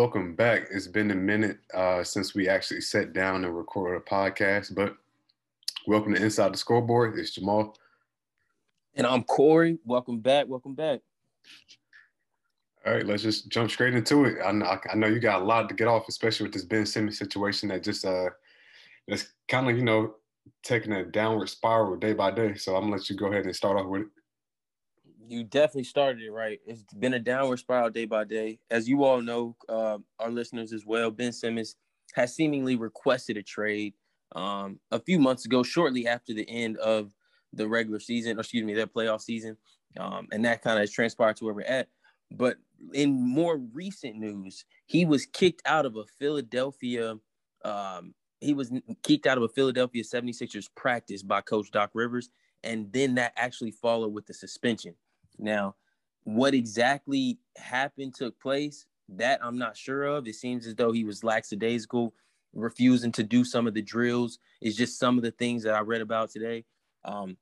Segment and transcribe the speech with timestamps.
[0.00, 0.68] Welcome back.
[0.70, 4.96] It's been a minute uh, since we actually sat down and recorded a podcast, but
[5.86, 7.18] welcome to Inside the Scoreboard.
[7.18, 7.76] It's Jamal.
[8.94, 9.76] And I'm Corey.
[9.84, 10.48] Welcome back.
[10.48, 11.00] Welcome back.
[12.86, 14.38] All right, let's just jump straight into it.
[14.42, 16.86] I know, I know you got a lot to get off, especially with this Ben
[16.86, 18.30] Simmons situation that just uh
[19.06, 20.14] that's kind of you know
[20.62, 22.54] taking a downward spiral day by day.
[22.54, 24.08] So I'm gonna let you go ahead and start off with it.
[25.30, 26.60] You definitely started it right.
[26.66, 28.58] It's been a downward spiral day by day.
[28.68, 31.76] As you all know, uh, our listeners as well, Ben Simmons
[32.14, 33.94] has seemingly requested a trade
[34.34, 37.12] um, a few months ago, shortly after the end of
[37.52, 39.56] the regular season, or excuse me, their playoff season.
[40.00, 41.86] Um, and that kind of has transpired to where we're at.
[42.32, 42.56] But
[42.92, 47.14] in more recent news, he was kicked out of a Philadelphia
[47.64, 48.72] um, he was
[49.02, 52.30] kicked out of a Philadelphia 76ers practice by coach Doc Rivers
[52.62, 54.94] and then that actually followed with the suspension.
[55.40, 55.74] Now,
[56.24, 60.28] what exactly happened took place, that I'm not sure of.
[60.28, 62.14] It seems as though he was lackadaisical,
[62.54, 64.38] refusing to do some of the drills.
[64.60, 66.64] It's just some of the things that I read about today.
[67.04, 67.36] Um,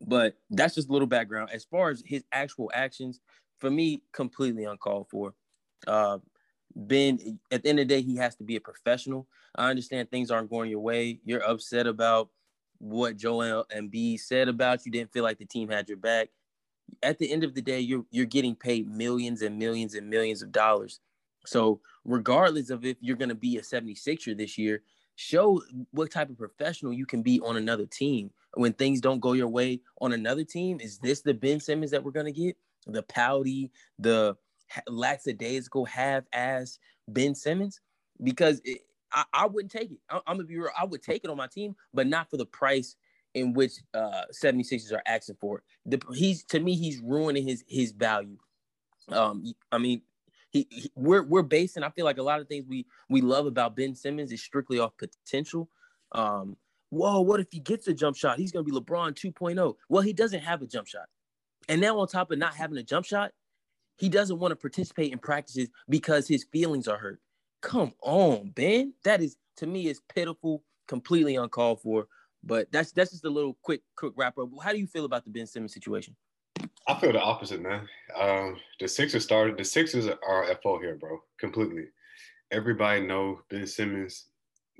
[0.00, 1.50] but that's just a little background.
[1.52, 3.20] As far as his actual actions,
[3.60, 5.34] for me, completely uncalled for.
[5.86, 6.18] Uh,
[6.74, 9.28] Ben, at the end of the day, he has to be a professional.
[9.54, 11.20] I understand things aren't going your way.
[11.24, 12.30] You're upset about
[12.78, 14.90] what Joel Embiid said about you.
[14.90, 16.30] Didn't feel like the team had your back.
[17.02, 20.42] At the end of the day, you're you're getting paid millions and millions and millions
[20.42, 21.00] of dollars.
[21.46, 24.82] So regardless of if you're going to be a 76er this year,
[25.16, 28.30] show what type of professional you can be on another team.
[28.54, 32.04] When things don't go your way on another team, is this the Ben Simmons that
[32.04, 32.56] we're going to get?
[32.86, 34.36] The pouty, the
[34.88, 37.80] lackadaisical, half-ass Ben Simmons?
[38.22, 39.98] Because it, I, I, wouldn't take it.
[40.10, 40.70] I, am gonna be real.
[40.78, 42.96] I would take it on my team, but not for the price
[43.34, 45.62] in which uh 76ers are asking for.
[45.86, 48.38] The, he's to me, he's ruining his his value.
[49.08, 50.02] Um, I mean,
[50.50, 51.82] he, he, we're we're basing.
[51.82, 54.78] I feel like a lot of things we we love about Ben Simmons is strictly
[54.78, 55.68] off potential.
[56.12, 56.56] Um,
[56.90, 58.38] whoa, what if he gets a jump shot?
[58.38, 59.74] He's gonna be LeBron 2.0.
[59.88, 61.06] Well, he doesn't have a jump shot,
[61.68, 63.32] and now on top of not having a jump shot,
[63.96, 67.20] he doesn't want to participate in practices because his feelings are hurt.
[67.62, 68.92] Come on, Ben.
[69.04, 72.08] That is to me is pitiful, completely uncalled for.
[72.44, 74.48] But that's that's just a little quick quick wrap up.
[74.62, 76.16] How do you feel about the Ben Simmons situation?
[76.88, 77.88] I feel the opposite, man.
[78.18, 79.56] Um, the Sixers started.
[79.56, 81.18] The Sixers are at fault here, bro.
[81.38, 81.84] Completely.
[82.50, 84.26] Everybody know Ben Simmons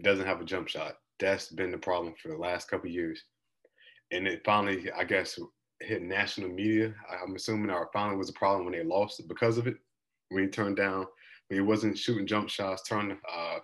[0.02, 0.94] doesn't have a jump shot.
[1.20, 3.22] That's been the problem for the last couple years,
[4.10, 5.38] and it finally, I guess,
[5.80, 6.94] hit national media.
[7.22, 9.76] I'm assuming our finally was a problem when they lost because of it.
[10.30, 11.06] When he turned down
[11.52, 13.58] when he wasn't shooting jump shots, turned uh,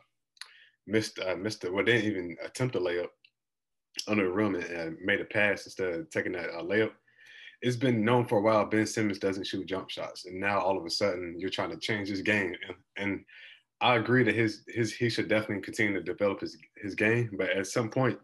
[0.86, 1.72] missed uh, missed it.
[1.72, 3.08] Well, didn't even attempt a layup
[4.06, 6.92] under the rim and, and made a pass instead of taking that uh, layup.
[7.60, 10.78] It's been known for a while Ben Simmons doesn't shoot jump shots, and now all
[10.78, 12.54] of a sudden you're trying to change his game.
[12.68, 13.24] And, and
[13.80, 17.50] I agree that his his he should definitely continue to develop his his game, but
[17.50, 18.18] at some point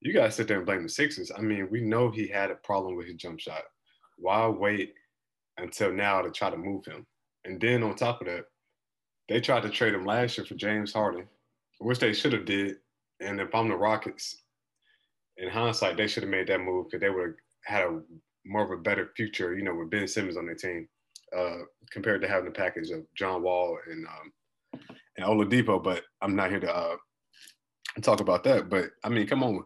[0.00, 1.32] you gotta sit there and blame the Sixers.
[1.36, 3.62] I mean, we know he had a problem with his jump shot.
[4.18, 4.94] Why wait
[5.58, 7.06] until now to try to move him?
[7.44, 8.44] And then on top of that,
[9.28, 11.26] they tried to trade him last year for James Harden,
[11.78, 12.76] which they should have did.
[13.20, 14.42] And if I'm the Rockets,
[15.38, 18.00] in hindsight, they should have made that move because they would have had a
[18.44, 20.88] more of a better future, you know, with Ben Simmons on their team,
[21.36, 21.58] uh,
[21.90, 24.80] compared to having the package of John Wall and um,
[25.16, 25.82] and Oladipo.
[25.82, 26.96] But I'm not here to uh,
[28.02, 28.68] talk about that.
[28.68, 29.64] But I mean, come on.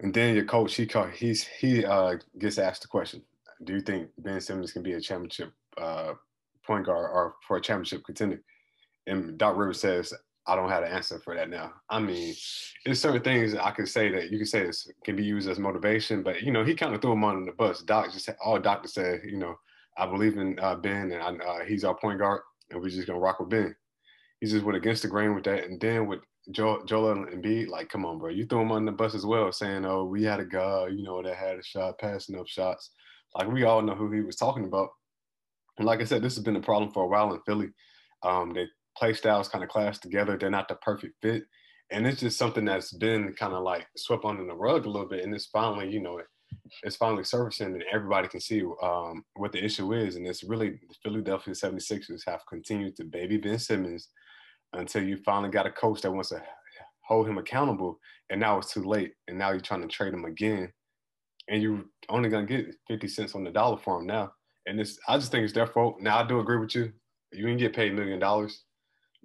[0.00, 3.22] And then your coach, he called, he's he uh, gets asked the question:
[3.64, 6.14] Do you think Ben Simmons can be a championship uh,
[6.66, 8.42] point guard or for a championship contender.
[9.06, 10.12] And Doc Rivers says,
[10.46, 11.72] I don't have an answer for that now.
[11.90, 12.34] I mean,
[12.84, 15.58] there's certain things I can say that you can say this can be used as
[15.58, 17.82] motivation, but you know, he kind of threw him on the bus.
[17.82, 19.56] Doc just all doctor said, you know,
[19.98, 23.06] I believe in uh, Ben and I, uh, he's our point guard, and we're just
[23.06, 23.74] gonna rock with Ben.
[24.40, 26.20] He just went against the grain with that, and then with
[26.52, 29.50] Joel, Joel Embiid, like, come on, bro, you threw him on the bus as well,
[29.50, 32.90] saying, oh, we had a guy, you know, that had a shot, passing up shots.
[33.34, 34.90] Like we all know who he was talking about.
[35.78, 37.68] And like I said, this has been a problem for a while in Philly.
[38.22, 38.68] Um, their
[38.98, 40.36] play styles kind of clash together.
[40.36, 41.44] They're not the perfect fit.
[41.90, 45.08] And it's just something that's been kind of like swept under the rug a little
[45.08, 45.24] bit.
[45.24, 46.20] And it's finally, you know,
[46.82, 50.16] it's finally surfacing and everybody can see um, what the issue is.
[50.16, 54.08] And it's really the Philadelphia 76ers have continued to baby Ben Simmons
[54.72, 56.42] until you finally got a coach that wants to
[57.06, 57.98] hold him accountable.
[58.30, 59.12] And now it's too late.
[59.28, 60.72] And now you're trying to trade him again.
[61.48, 64.32] And you're only going to get 50 cents on the dollar for him now.
[64.66, 66.00] And this, I just think it's their fault.
[66.00, 66.92] Now I do agree with you.
[67.32, 68.64] You can get paid a million dollars.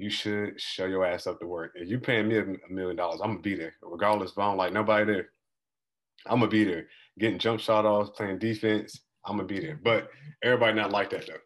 [0.02, 1.74] You should show your ass up to work.
[1.76, 4.58] If you paying me a million dollars, I'm gonna be there, regardless if I don't
[4.58, 5.30] like nobody there.
[6.26, 6.88] I'm gonna be there,
[7.20, 9.00] getting jump shot offs, playing defense.
[9.24, 9.80] I'm gonna be there.
[9.84, 10.10] But
[10.44, 11.38] everybody not like that though.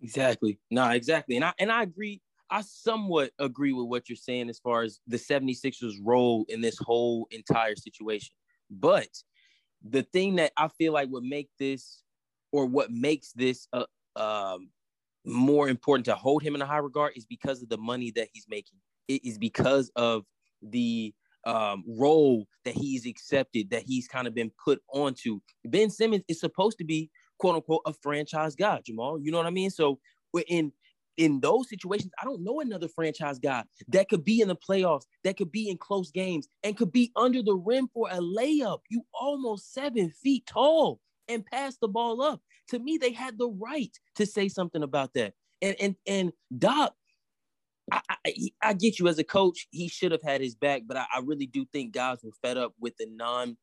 [0.00, 0.60] Exactly.
[0.70, 1.34] No, exactly.
[1.34, 2.22] And I and I agree.
[2.50, 6.78] I somewhat agree with what you're saying as far as the 76ers role in this
[6.78, 8.32] whole entire situation.
[8.70, 9.08] But
[9.82, 12.04] the thing that I feel like would make this
[12.52, 14.68] or what makes this a, um,
[15.24, 18.28] more important to hold him in a high regard is because of the money that
[18.32, 18.78] he's making.
[19.08, 20.24] It is because of
[20.62, 21.14] the
[21.44, 25.40] um, role that he's accepted, that he's kind of been put onto.
[25.64, 29.18] Ben Simmons is supposed to be quote unquote a franchise guy, Jamal.
[29.18, 29.70] You know what I mean?
[29.70, 29.98] So
[30.48, 30.72] in
[31.16, 35.04] in those situations, I don't know another franchise guy that could be in the playoffs,
[35.24, 38.78] that could be in close games, and could be under the rim for a layup.
[38.88, 42.40] You almost seven feet tall and pass the ball up.
[42.68, 45.34] To me, they had the right to say something about that.
[45.62, 46.94] And and and Doc,
[47.92, 50.96] I, I, I get you as a coach, he should have had his back, but
[50.96, 53.56] I, I really do think guys were fed up with the non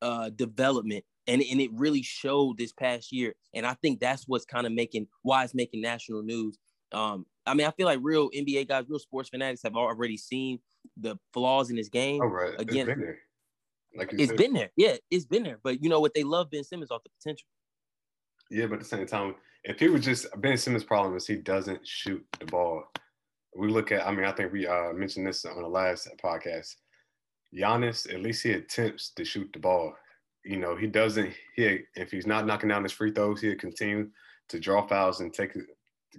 [0.00, 3.34] uh, development and, and it really showed this past year.
[3.54, 6.58] And I think that's what's kind of making why it's making national news.
[6.92, 10.58] Um, I mean, I feel like real NBA guys, real sports fanatics have already seen
[10.96, 12.20] the flaws in his game.
[12.20, 12.60] All right, right.
[12.60, 13.18] Again, it's been there.
[13.94, 14.36] Like it's said.
[14.36, 14.70] been there.
[14.76, 15.58] Yeah, it's been there.
[15.62, 16.14] But you know what?
[16.14, 17.46] They love Ben Simmons off the potential.
[18.50, 19.34] Yeah, but at the same time,
[19.64, 22.84] if he was just Ben Simmons' problem is he doesn't shoot the ball.
[23.56, 26.74] We look at, I mean, I think we uh, mentioned this on the last podcast.
[27.54, 29.94] Giannis, at least he attempts to shoot the ball
[30.44, 31.32] you know, he doesn't.
[31.54, 34.08] He if he's not knocking down his free throws, he'll continue
[34.48, 35.62] to draw fouls and take to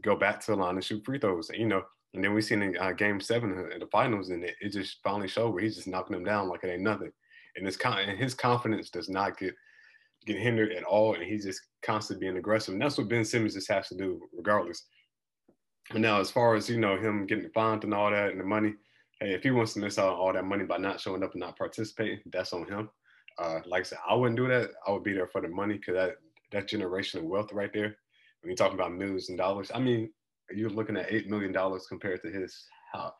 [0.01, 1.49] go back to the line and shoot free throws.
[1.53, 1.83] You know,
[2.13, 4.97] and then we seen in uh, Game Seven in the finals, and it, it just
[5.03, 7.11] finally showed where he's just knocking them down like it ain't nothing.
[7.55, 9.53] And his and his confidence does not get
[10.25, 12.73] get hindered at all, and he's just constantly being aggressive.
[12.73, 14.85] And that's what Ben Simmons just has to do, regardless.
[15.91, 18.39] And now, as far as you know, him getting the fined and all that, and
[18.39, 18.73] the money,
[19.19, 21.33] hey, if he wants to miss out on all that money by not showing up
[21.33, 22.89] and not participating, that's on him.
[23.37, 24.71] Uh, like I said, I wouldn't do that.
[24.87, 26.15] I would be there for the money because that
[26.51, 27.97] that generational wealth right there.
[28.41, 30.11] When you're talking about millions and dollars, I mean,
[30.53, 33.13] you're looking at eight million dollars compared to his how.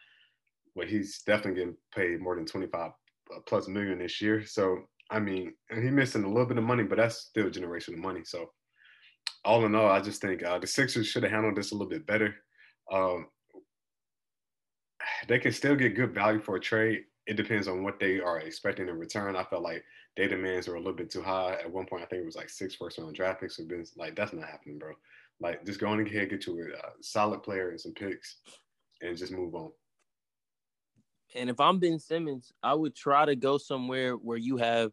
[0.76, 2.92] Well, he's definitely getting paid more than 25
[3.34, 4.46] uh, plus million this year.
[4.46, 7.98] So I mean, and he missing a little bit of money, but that's still generational
[7.98, 8.22] money.
[8.24, 8.52] So
[9.46, 11.90] all in all, I just think uh, the Sixers should have handled this a little
[11.90, 12.36] bit better.
[12.92, 13.28] Um,
[15.28, 17.04] they can still get good value for a trade.
[17.28, 19.36] It depends on what they are expecting in return.
[19.36, 19.84] I felt like
[20.18, 21.54] their demands were a little bit too high.
[21.54, 23.58] At one point, I think it was like six first round draft picks.
[23.58, 24.94] Have been like, that's not happening, bro.
[25.40, 28.38] Like, just go on ahead, get you a, a solid player and some picks,
[29.02, 29.72] and just move on.
[31.36, 34.92] And if I'm Ben Simmons, I would try to go somewhere where you have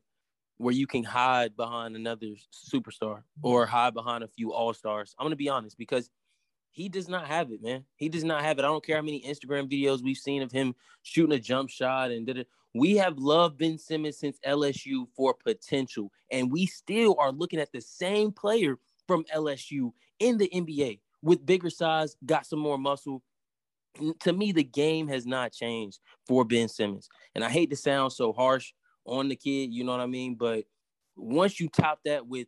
[0.56, 5.14] where you can hide behind another superstar or hide behind a few all stars.
[5.18, 6.10] I'm gonna be honest because
[6.70, 7.84] he does not have it, man.
[7.96, 8.64] He does not have it.
[8.64, 12.10] I don't care how many Instagram videos we've seen of him shooting a jump shot
[12.10, 12.48] and did it.
[12.74, 17.72] We have loved Ben Simmons since LSU for potential, and we still are looking at
[17.72, 18.78] the same player
[19.08, 23.22] from LSU in the NBA with bigger size, got some more muscle.
[24.20, 27.08] To me, the game has not changed for Ben Simmons.
[27.34, 28.72] And I hate to sound so harsh
[29.04, 30.36] on the kid, you know what I mean?
[30.36, 30.64] But
[31.16, 32.46] once you top that with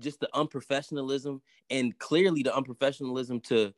[0.00, 3.72] just the unprofessionalism and clearly the unprofessionalism to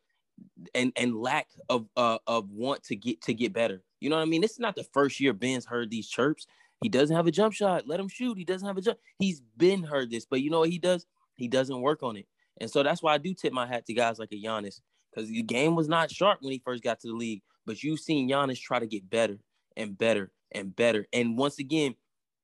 [0.75, 3.83] and and lack of uh, of want to get to get better.
[4.01, 4.41] You know what I mean?
[4.41, 6.47] This is not the first year Ben's heard these chirps.
[6.83, 7.87] He doesn't have a jump shot.
[7.87, 8.39] Let him shoot.
[8.39, 8.99] He doesn't have a jump.
[9.19, 11.07] He's been heard this, but you know what he does?
[11.37, 12.27] He doesn't work on it.
[12.61, 14.81] And so that's why I do tip my hat to guys like a Giannis
[15.13, 17.43] because the game was not sharp when he first got to the league.
[17.67, 19.39] But you've seen Giannis try to get better
[19.77, 21.07] and better and better.
[21.13, 21.95] And once again,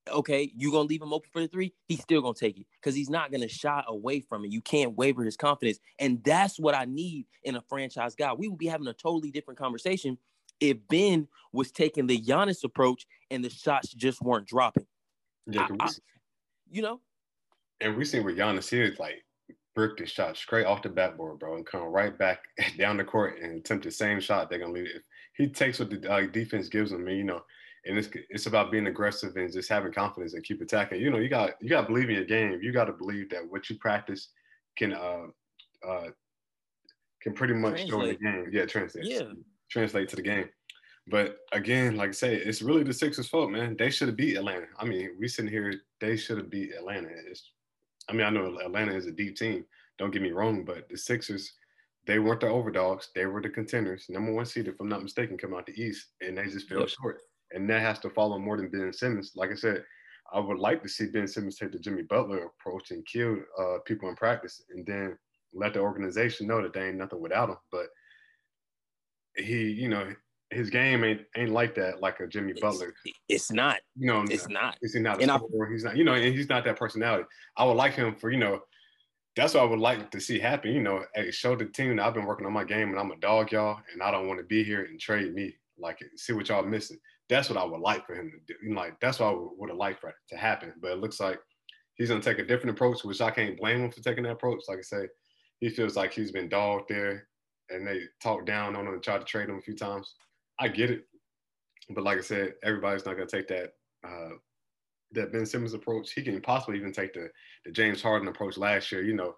[0.09, 2.95] okay, you're gonna leave him open for the three, he's still gonna take it because
[2.95, 4.53] he's not gonna shy away from it.
[4.53, 8.33] You can't waver his confidence, and that's what I need in a franchise guy.
[8.33, 10.19] We would be having a totally different conversation
[10.61, 14.87] if Ben was taking the Giannis approach and the shots just weren't dropping.
[15.47, 15.91] Yeah, I, I,
[16.71, 17.01] you know.
[17.81, 19.25] And we seen with Giannis here, like
[19.97, 22.41] the shot straight off the backboard, bro, and come right back
[22.79, 24.51] down the court and attempt the same shot.
[24.51, 24.97] They're gonna leave it.
[24.97, 25.03] If
[25.37, 27.43] he takes what the uh, defense gives him, you know,
[27.87, 31.01] and it's it's about being aggressive and just having confidence and keep attacking.
[31.01, 32.59] You know, you got you got to believe in your game.
[32.63, 34.29] You got to believe that what you practice
[34.77, 35.27] can uh
[35.87, 36.09] uh
[37.23, 37.91] can pretty much translate.
[37.91, 38.47] show in the game.
[38.53, 39.05] Yeah, translate.
[39.07, 39.33] Yeah,
[39.71, 40.49] translate to the game.
[41.11, 43.77] But again, like I say, it's really the Sixers' fault, man.
[43.79, 44.67] They should have beat Atlanta.
[44.79, 47.09] I mean, we sitting here, they should have beat Atlanta.
[47.31, 47.51] It's,
[48.09, 49.65] I mean, I know Atlanta is a deep team.
[49.99, 51.53] Don't get me wrong, but the Sixers,
[52.07, 53.11] they weren't the overdogs.
[53.15, 56.07] They were the contenders, number one seed, if I'm not mistaken, come out the East,
[56.21, 56.89] and they just fell yep.
[56.89, 57.21] short
[57.53, 59.33] and that has to follow more than Ben Simmons.
[59.35, 59.85] Like I said,
[60.33, 63.79] I would like to see Ben Simmons take the Jimmy Butler approach and kill uh,
[63.87, 65.17] people in practice, and then
[65.55, 67.57] let the organization know that they ain't nothing without him.
[67.73, 67.87] But
[69.37, 70.13] he, you know,
[70.51, 72.95] his game ain't ain't like that, like a Jimmy it's, Butler.
[73.29, 73.79] It's not.
[73.97, 74.79] You know, it's not.
[74.83, 75.71] Is he not a scorer?
[75.71, 75.97] He's not.
[75.97, 77.25] You know, and he's not that personality.
[77.57, 78.61] I would like him for you know
[79.39, 80.73] that's what I would like to see happen.
[80.73, 83.13] You know, hey, show the team that I've been working on my game and I'm
[83.13, 85.55] a dog, y'all, and I don't want to be here and trade me.
[85.79, 86.99] Like, see what y'all missing.
[87.29, 88.75] That's what I would like for him to do.
[88.75, 90.73] like, that's what I would have liked for it to happen.
[90.83, 91.39] But it looks like
[91.95, 94.63] he's gonna take a different approach, which I can't blame him for taking that approach.
[94.67, 95.07] Like I say,
[95.61, 97.29] he feels like he's been dogged there,
[97.71, 100.17] and they talked down on him and tried to trade him a few times.
[100.61, 101.05] I get it,
[101.91, 103.73] but like I said, everybody's not gonna take that
[104.05, 104.37] uh,
[105.13, 106.13] that Ben Simmons approach.
[106.13, 107.31] He can possibly even take the
[107.65, 109.03] the James Harden approach last year.
[109.03, 109.35] You know,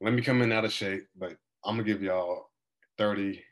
[0.00, 2.50] let me come in out of shape, but I'm gonna give y'all
[2.98, 3.42] 30,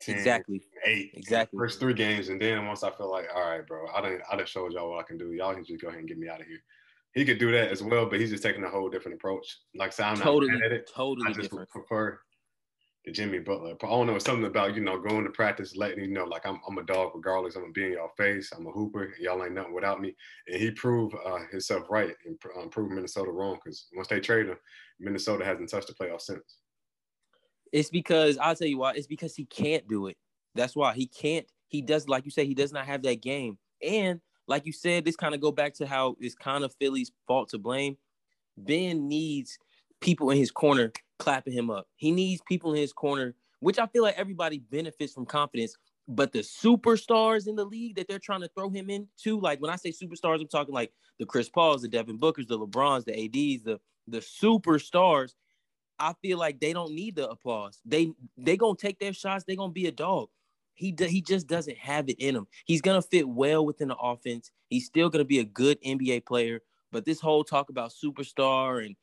[0.00, 1.58] 10, exactly, eight, exactly.
[1.58, 4.36] First three games, and then once I feel like, all right, bro, I didn't, I
[4.36, 5.32] just showed y'all what I can do.
[5.32, 6.62] Y'all can just go ahead and get me out of here.
[7.14, 9.58] He could do that as well, but he's just taking a whole different approach.
[9.74, 10.90] Like said, I'm totally, not mad at it.
[10.94, 11.68] Totally I just different.
[11.70, 12.20] prefer
[13.04, 13.76] the Jimmy Butler.
[13.82, 16.60] I don't know something about you know going to practice, letting you know like I'm
[16.68, 17.56] I'm a dog regardless.
[17.56, 18.52] I'm gonna be in y'all face.
[18.56, 19.14] I'm a hooper.
[19.18, 20.14] Y'all ain't nothing without me.
[20.46, 24.50] And he proved uh, himself right and um, proved Minnesota wrong because once they traded
[24.50, 24.58] him,
[24.98, 26.58] Minnesota hasn't touched the playoff since.
[27.72, 28.92] It's because I'll tell you why.
[28.94, 30.16] It's because he can't do it.
[30.54, 31.46] That's why he can't.
[31.68, 33.56] He does, like you said, he does not have that game.
[33.80, 37.12] And like you said, this kind of go back to how it's kind of Philly's
[37.28, 37.96] fault to blame.
[38.56, 39.56] Ben needs
[40.00, 41.86] people in his corner clapping him up.
[41.96, 45.76] He needs people in his corner, which I feel like everybody benefits from confidence.
[46.08, 49.70] But the superstars in the league that they're trying to throw him into, like when
[49.70, 53.14] I say superstars, I'm talking like the Chris Pauls, the Devin Bookers, the LeBrons, the
[53.14, 55.34] ADs, the the superstars.
[56.00, 57.78] I feel like they don't need the applause.
[57.84, 59.44] They they gonna take their shots.
[59.44, 60.30] They gonna be a dog.
[60.74, 62.46] He do, he just doesn't have it in him.
[62.64, 64.50] He's gonna fit well within the offense.
[64.68, 66.60] He's still gonna be a good NBA player.
[66.90, 68.96] But this whole talk about superstar and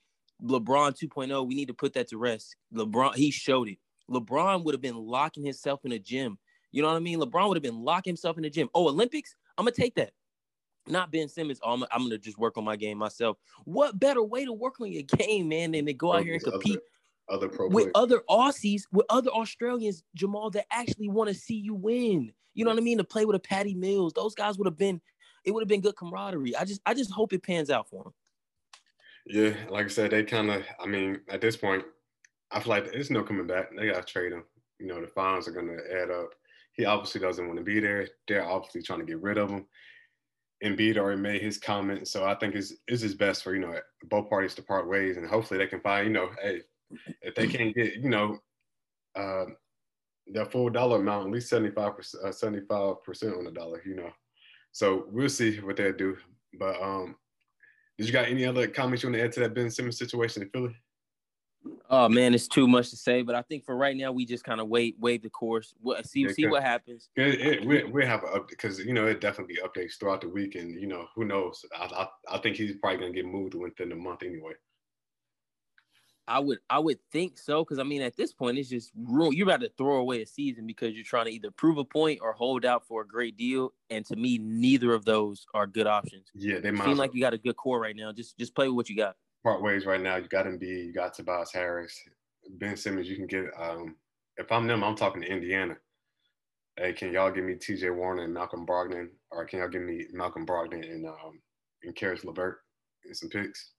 [0.44, 2.56] LeBron 2.0, we need to put that to rest.
[2.74, 3.78] LeBron, he showed it.
[4.10, 6.38] LeBron would have been locking himself in a gym.
[6.72, 7.20] You know what I mean?
[7.20, 8.70] LeBron would have been locking himself in the gym.
[8.74, 9.36] Oh, Olympics?
[9.58, 10.12] I'm gonna take that.
[10.88, 11.60] Not Ben Simmons.
[11.64, 13.38] Oh, I'm, I'm, gonna just work on my game myself.
[13.66, 16.44] What better way to work on your game, man, than to go out here and
[16.44, 16.80] compete
[17.30, 21.76] other, other with other Aussies, with other Australians, Jamal, that actually want to see you
[21.76, 22.32] win.
[22.54, 22.98] You know what I mean?
[23.00, 25.02] To play with a Patty Mills, those guys would have been.
[25.44, 26.56] It would have been good camaraderie.
[26.58, 28.14] I just, I just hope it pans out for him.
[29.30, 30.64] Yeah, like I said, they kind of.
[30.80, 31.84] I mean, at this point,
[32.52, 33.76] I feel like there's no coming back.
[33.76, 34.44] They got to trade him.
[34.80, 36.30] You know, the fines are to add up.
[36.74, 38.08] He obviously doesn't want to be there.
[38.28, 39.66] They're obviously trying to get rid of him.
[40.64, 43.80] Embiid already made his comment, so I think it's it's just best for you know
[44.10, 46.62] both parties to part ways, and hopefully they can find you know, hey,
[47.22, 48.40] if they can't get you know,
[49.16, 49.46] uh,
[50.34, 53.96] that full dollar amount, at least 75 percent, uh, 75 percent on the dollar, you
[53.96, 54.10] know.
[54.72, 56.18] So we'll see what they do.
[56.58, 57.18] But um,
[57.98, 60.44] did you got any other comments you want to add to that Ben Simmons situation
[60.44, 60.76] in Philly?
[61.90, 64.44] Oh man, it's too much to say, but I think for right now we just
[64.44, 67.10] kind of wait, wave the course, we'll, see yeah, see what happens.
[67.16, 70.56] It, it, we we have a because you know it definitely updates throughout the week,
[70.56, 71.66] and you know who knows.
[71.78, 74.54] I I, I think he's probably gonna get moved within a month anyway.
[76.28, 79.48] I would I would think so because I mean at this point it's just you're
[79.48, 82.34] about to throw away a season because you're trying to either prove a point or
[82.34, 86.28] hold out for a great deal, and to me neither of those are good options.
[86.34, 88.12] Yeah, they might seem like you got a good core right now.
[88.12, 90.18] Just just play with what you got part ways right now.
[90.18, 91.98] You got Embiid, you got Tobias Harris,
[92.50, 93.10] Ben Simmons.
[93.10, 93.46] You can get.
[93.58, 93.96] Um,
[94.38, 95.78] if I'm them, I'm talking to Indiana.
[96.76, 97.90] Hey, can y'all give me T.J.
[97.90, 101.40] Warren and Malcolm Brogdon, or can y'all give me Malcolm Brogdon and um
[101.84, 102.60] and Caris LeVert
[103.06, 103.72] and some picks?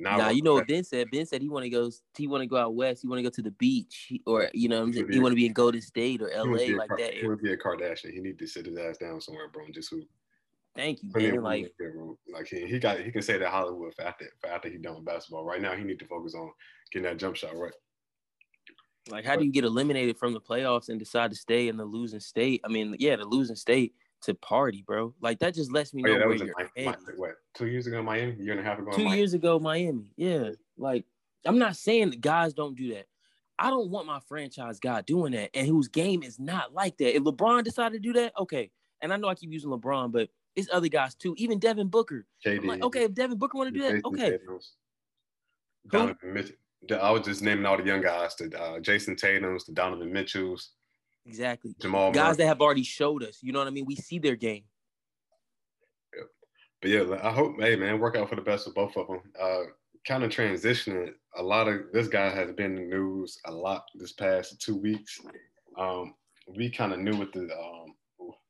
[0.00, 1.10] Now, nah, you know what Ben said.
[1.10, 1.90] Ben said he want to go.
[2.16, 3.02] He want to go out west.
[3.02, 5.46] He want to go to the beach, or you know, he, he want to be
[5.46, 6.74] in Golden State or L.A.
[6.74, 7.14] like that.
[7.14, 8.12] He to be a Kardashian.
[8.12, 10.04] He need to sit his ass down somewhere, bro, and just hoop.
[10.76, 11.42] Thank you, man.
[11.42, 11.72] Like,
[12.32, 14.94] like he, he got he can say that Hollywood for after for after he done
[14.94, 15.44] with basketball.
[15.44, 16.52] Right now, he need to focus on
[16.92, 17.72] getting that jump shot right.
[19.10, 21.84] Like, how do you get eliminated from the playoffs and decide to stay in the
[21.84, 22.60] losing state?
[22.64, 25.14] I mean, yeah, the losing state to party, bro.
[25.20, 27.86] Like that just lets me know oh, yeah, where you're my, my, what two years
[27.86, 28.90] ago, Miami, year and a half ago.
[28.92, 30.06] Two years ago, Miami.
[30.16, 31.04] Yeah, like
[31.44, 33.06] I'm not saying that guys don't do that.
[33.58, 37.16] I don't want my franchise guy doing that, and whose game is not like that.
[37.16, 38.70] If LeBron decided to do that, okay.
[39.00, 41.34] And I know I keep using LeBron, but it's other guys too.
[41.38, 42.26] Even Devin Booker.
[42.44, 42.60] JD.
[42.60, 44.38] I'm like, okay, if Devin Booker want to do that, okay.
[45.90, 46.56] Donovan Mitchell.
[47.00, 50.72] I was just naming all the young guys: the uh, Jayson Tatum's, the Donovan Mitchells.
[51.28, 51.74] Exactly.
[51.78, 52.36] Jamal guys Murray.
[52.38, 53.38] that have already showed us.
[53.42, 53.84] You know what I mean?
[53.84, 54.64] We see their game.
[56.16, 56.22] Yeah.
[56.80, 59.20] But yeah, I hope, hey man, work out for the best of both of them.
[59.40, 59.64] Uh,
[60.06, 61.12] kind of transitioning.
[61.36, 64.76] A lot of this guy has been in the news a lot this past two
[64.76, 65.20] weeks.
[65.76, 66.14] Um,
[66.56, 67.94] we kind of knew what the um,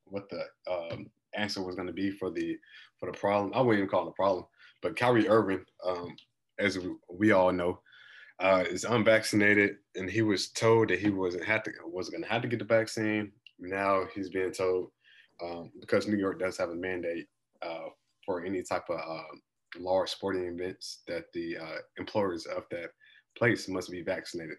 [0.05, 2.57] what the um, answer was going to be for the
[2.99, 3.53] for the problem.
[3.55, 4.47] I wouldn't even call it a problem,
[4.83, 6.15] but Kyrie Irving, um,
[6.59, 6.79] as
[7.11, 7.81] we, all know,
[8.41, 12.31] uh, is unvaccinated, and he was told that he wasn't had to wasn't going to
[12.31, 13.33] have to get the vaccine.
[13.59, 14.91] Now he's being told
[15.43, 17.27] um, because New York does have a mandate
[17.63, 17.89] uh,
[18.25, 19.23] for any type of uh,
[19.79, 22.91] large sporting events that the uh, employers of that
[23.37, 24.57] place must be vaccinated,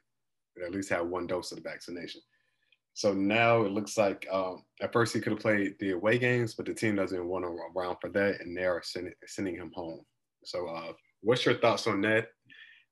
[0.63, 2.21] at least have one dose of the vaccination.
[2.93, 6.53] So now it looks like um, at first he could have played the away games,
[6.55, 9.71] but the team doesn't want him around for that, and they are sending, sending him
[9.73, 10.01] home.
[10.43, 12.27] So, uh, what's your thoughts on that?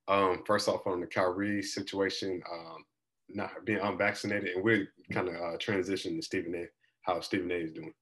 [0.08, 2.86] Um, first off, on the Kyrie situation, um,
[3.30, 6.66] not being unvaccinated, and we're kind of uh, transition to Stephen A.
[7.02, 7.56] How Stephen A.
[7.56, 7.94] is doing.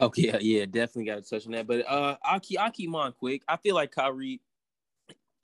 [0.00, 1.66] Okay, yeah, yeah, definitely got to touch on that.
[1.66, 3.42] But uh, I'll keep I'll keep mine quick.
[3.46, 4.40] I feel like Kyrie,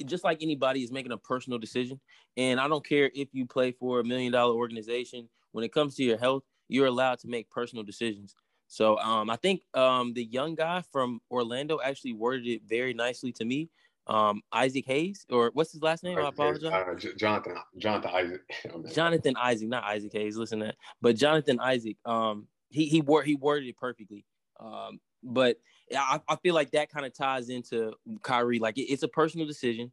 [0.05, 2.01] just like anybody, is making a personal decision,
[2.37, 5.29] and I don't care if you play for a million dollar organization.
[5.53, 8.35] When it comes to your health, you're allowed to make personal decisions.
[8.67, 13.33] So um, I think um, the young guy from Orlando actually worded it very nicely
[13.33, 13.69] to me
[14.11, 16.19] um, Isaac Hayes, or what's his last name?
[16.19, 16.65] I apologize.
[16.65, 18.41] Uh, Jonathan, Jonathan Isaac.
[18.93, 20.37] Jonathan Isaac, not Isaac Hayes.
[20.37, 21.97] Listen to that, but Jonathan Isaac.
[22.05, 24.27] Um, he he word he worded it perfectly.
[24.59, 25.59] Um, but
[25.97, 28.59] I, I feel like that kind of ties into Kyrie.
[28.59, 29.93] Like it, it's a personal decision.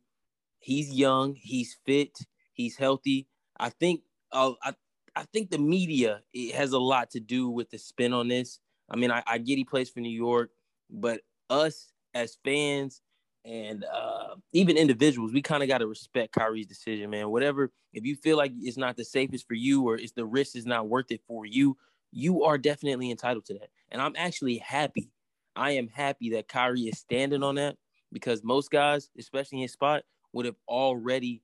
[0.60, 1.36] He's young.
[1.36, 2.18] He's fit.
[2.54, 3.28] He's healthy.
[3.60, 4.02] I think.
[4.32, 4.74] Uh, I
[5.16, 8.60] I think the media it has a lot to do with the spin on this.
[8.90, 10.50] I mean, I, I get he plays for New York,
[10.90, 11.22] but
[11.52, 13.02] us as fans
[13.48, 17.30] and uh, even individuals, we kind of got to respect Kyrie's decision, man.
[17.30, 20.56] Whatever, if you feel like it's not the safest for you or it's the risk
[20.58, 21.77] is not worth it for you,
[22.12, 23.70] you are definitely entitled to that.
[23.89, 25.12] And I'm actually happy.
[25.56, 27.77] I am happy that Kyrie is standing on that
[28.12, 31.42] because most guys, especially in his spot, would have already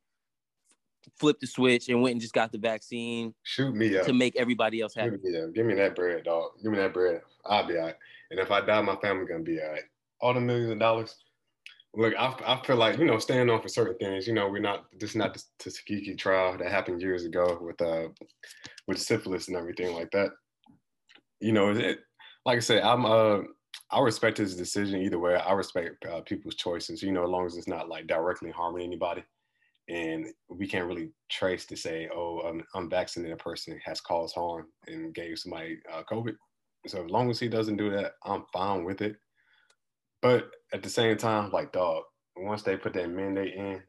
[1.17, 3.33] flipped the switch and went and just got the vaccine.
[3.43, 5.15] Shoot me up to make everybody else happy.
[5.15, 5.53] Up.
[5.53, 6.51] Give me that bread, dog.
[6.62, 7.22] Give me that bread.
[7.45, 7.95] I'll be all right.
[8.29, 9.83] And if I die, my family gonna be all right.
[10.19, 11.15] All the millions of dollars,
[11.95, 14.27] look, I, I feel like you know, staying on for certain things.
[14.27, 17.81] You know, we're not this is not the Tuskegee trial that happened years ago with
[17.81, 18.09] uh
[18.88, 20.31] with syphilis and everything like that.
[21.39, 22.00] You know, it
[22.45, 23.39] like I said, I'm uh
[23.91, 25.35] I respect his decision either way.
[25.35, 27.03] I respect uh, people's choices.
[27.03, 29.23] You know, as long as it's not like directly harming anybody,
[29.89, 35.13] and we can't really trace to say, oh, an unvaccinated person has caused harm and
[35.13, 36.36] gave somebody uh, COVID.
[36.88, 39.15] So as long as he doesn't do that, I'm fine with it.
[40.23, 42.03] But at the same time, like dog,
[42.38, 43.83] once they put that mandate in,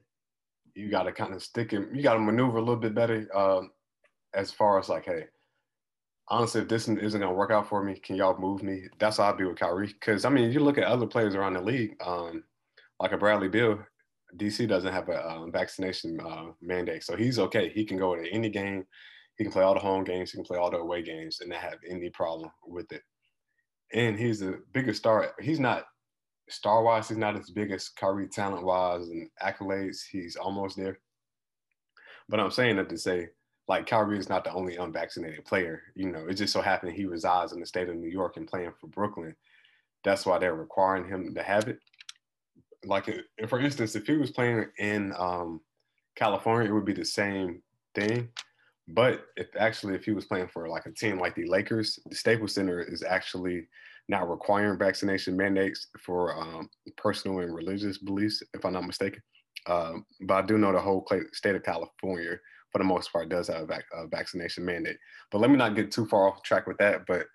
[0.74, 1.88] you got to kind of stick it.
[1.94, 3.26] You got to maneuver a little bit better.
[3.34, 3.70] Um,
[4.34, 5.26] as far as like, hey,
[6.28, 8.82] honestly, if this isn't gonna work out for me, can y'all move me?
[8.98, 9.86] That's how I'd be with Kyrie.
[9.86, 12.42] Because I mean, you look at other players around the league, um,
[13.00, 13.78] like a Bradley Beal.
[14.36, 17.68] DC doesn't have a um, vaccination uh, mandate, so he's okay.
[17.68, 18.84] He can go to any game.
[19.36, 20.32] He can play all the home games.
[20.32, 23.02] He can play all the away games, and not have any problem with it.
[23.92, 25.32] And he's the biggest star.
[25.40, 25.84] He's not
[26.48, 30.02] star wise, he's not as big as Kyrie talent wise and accolades.
[30.10, 30.98] He's almost there.
[32.28, 33.28] But I'm saying that to say,
[33.68, 35.82] like Kyrie is not the only unvaccinated player.
[35.94, 38.46] You know, it just so happened he resides in the state of New York and
[38.46, 39.34] playing for Brooklyn.
[40.02, 41.78] That's why they're requiring him to have it.
[42.84, 43.08] Like,
[43.48, 45.62] for instance, if he was playing in um,
[46.14, 47.62] California, it would be the same
[47.94, 48.28] thing.
[48.86, 52.14] But if actually, if he was playing for like a team like the Lakers, the
[52.14, 53.66] Staples Center is actually
[54.08, 59.22] not requiring vaccination mandates for um, personal and religious beliefs, if I'm not mistaken.
[59.66, 62.36] Um, but I do know the whole state of California,
[62.70, 64.98] for the most part, does have a, vac- a, vaccination mandate.
[65.30, 67.06] But let me not get too far off track with that.
[67.06, 67.26] But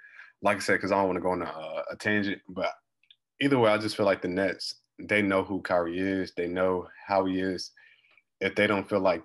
[0.42, 2.40] like I said, because I don't want to go on a, a tangent.
[2.50, 2.72] But
[3.42, 6.88] either way, I just feel like the Nets, they know who Kyrie is, they know
[7.08, 7.72] how he is.
[8.42, 9.24] If they don't feel like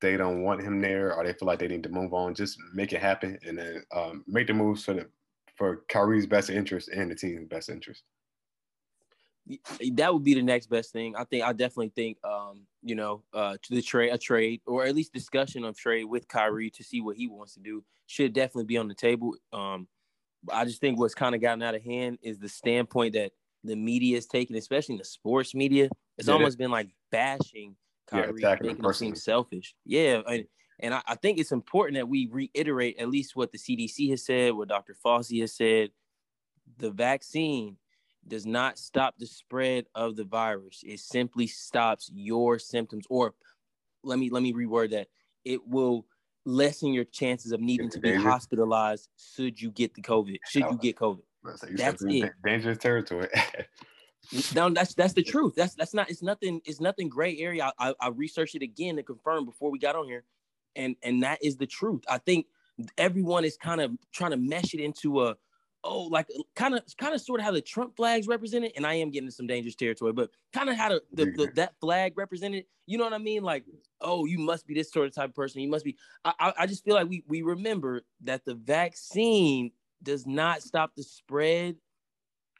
[0.00, 2.58] they don't want him there or they feel like they need to move on, just
[2.74, 5.06] make it happen and then um, make the moves for the
[5.54, 8.02] for Kyrie's best interest and the team's best interest.
[9.92, 11.14] That would be the next best thing.
[11.16, 14.84] I think I definitely think um, you know, uh to the trade a trade or
[14.84, 18.32] at least discussion of trade with Kyrie to see what he wants to do should
[18.32, 19.34] definitely be on the table.
[19.52, 19.86] Um
[20.50, 23.32] I just think what's kind of gotten out of hand is the standpoint that
[23.64, 25.88] the media is taking, especially the sports media.
[26.18, 29.74] It's yeah, almost been like bashing Kyrie, yeah, making him seem selfish.
[29.84, 30.46] Yeah, and
[30.80, 34.24] and I, I, think it's important that we reiterate at least what the CDC has
[34.24, 34.96] said, what Dr.
[35.04, 35.90] Fauci has said.
[36.78, 37.76] The vaccine
[38.26, 40.82] does not stop the spread of the virus.
[40.84, 43.04] It simply stops your symptoms.
[43.08, 43.34] Or
[44.02, 45.08] let me let me reword that.
[45.44, 46.06] It will
[46.46, 50.38] lessen your chances of needing to be hospitalized should you get the COVID.
[50.48, 51.22] Should you get COVID.
[51.76, 52.32] That's it.
[52.44, 53.28] Dangerous territory.
[54.54, 55.54] no, that's that's the truth.
[55.54, 56.10] That's that's not.
[56.10, 56.60] It's nothing.
[56.64, 57.70] It's nothing gray area.
[57.78, 60.24] I, I, I researched it again to confirm before we got on here
[60.76, 62.02] and and that is the truth.
[62.08, 62.46] I think
[62.98, 65.36] everyone is kind of trying to mesh it into a
[65.84, 68.94] oh like kind of kind of sort of how the Trump flags represented, and I
[68.94, 72.64] am getting some dangerous territory, but kind of how the, the, that flag represented.
[72.86, 73.42] You know what I mean?
[73.42, 73.64] Like
[74.00, 75.60] oh, you must be this sort of type of person.
[75.60, 75.96] You must be.
[76.24, 81.02] I I just feel like we we remember that the vaccine does not stop the
[81.02, 81.76] spread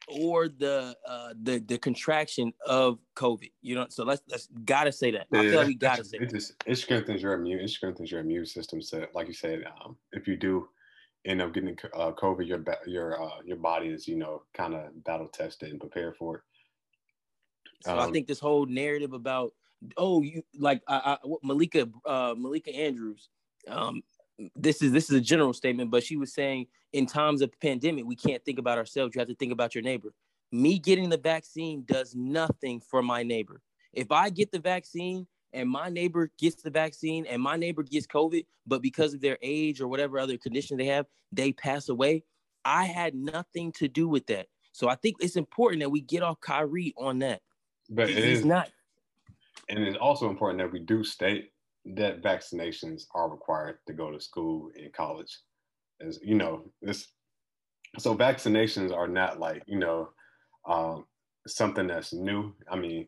[0.08, 3.50] or the uh the the contraction of COVID.
[3.62, 5.26] You know, so let's let's gotta say that.
[5.32, 6.30] I feel like we gotta say it.
[6.30, 7.60] Just, it strengthens your immune.
[7.60, 8.82] It strengthens your immune system.
[8.82, 10.68] So, like you said, um, if you do
[11.24, 15.04] end up getting uh, COVID, your your uh, your body is you know kind of
[15.04, 16.42] battle tested and prepared for it.
[17.82, 19.52] So um, I think this whole narrative about
[19.96, 23.28] oh you like I, I, Malika uh, Malika Andrews,
[23.68, 24.02] um,
[24.56, 28.04] this is this is a general statement, but she was saying in times of pandemic
[28.04, 29.14] we can't think about ourselves.
[29.14, 30.12] You have to think about your neighbor.
[30.52, 33.60] Me getting the vaccine does nothing for my neighbor.
[33.92, 38.06] If I get the vaccine and my neighbor gets the vaccine and my neighbor gets
[38.06, 42.24] COVID, but because of their age or whatever other condition they have, they pass away.
[42.64, 44.46] I had nothing to do with that.
[44.72, 47.40] So I think it's important that we get off Kyrie on that.
[47.88, 48.70] But it is not.
[49.68, 51.52] And it's also important that we do state
[51.84, 55.38] that vaccinations are required to go to school and college.
[56.00, 57.08] As you know, this
[57.98, 60.08] so vaccinations are not like, you know,
[60.66, 61.04] um,
[61.46, 62.52] something that's new.
[62.68, 63.06] I mean,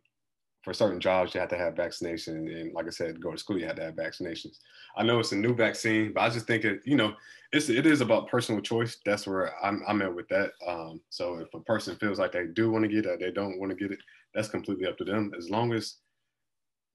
[0.62, 2.48] for certain jobs, you have to have vaccination.
[2.48, 4.58] And like I said, go to school, you have to have vaccinations.
[4.96, 7.14] I know it's a new vaccine, but I just think it, you know,
[7.52, 8.98] it's it is about personal choice.
[9.06, 10.50] That's where I'm I'm at with that.
[10.66, 13.60] Um, so if a person feels like they do want to get it, they don't
[13.60, 14.00] want to get it,
[14.34, 15.32] that's completely up to them.
[15.38, 15.98] As long as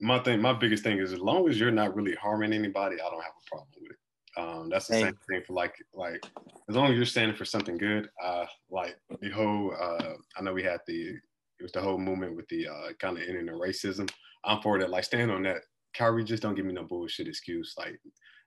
[0.02, 3.10] my thing, my biggest thing is as long as you're not really harming anybody, I
[3.10, 3.98] don't have a problem with it.
[4.38, 6.26] Um, that's the same thing for like like
[6.70, 8.10] as long as you're standing for something good.
[8.24, 11.16] Uh, like the whole uh, I know we had the
[11.62, 14.10] it was the whole movement with the uh, kind of ending the racism.
[14.44, 14.90] I'm for that.
[14.90, 15.58] Like, stand on that.
[15.94, 17.76] Kyrie, just don't give me no bullshit excuse.
[17.78, 18.00] Like,